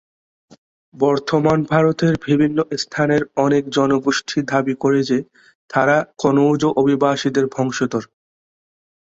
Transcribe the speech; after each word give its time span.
বর্তমান 0.93 1.59
ভারতের 1.71 2.13
বিভিন্ন 2.25 2.57
স্থানের 2.77 3.21
অনেক 3.45 3.63
জনগোষ্ঠী 3.77 4.37
দাবী 4.51 4.75
করে 4.83 4.99
যে 5.03 5.17
তারা 5.69 5.97
কনৌজ 6.21 6.61
অভিবাসীদের 6.81 7.45
বংশধর। 7.55 8.03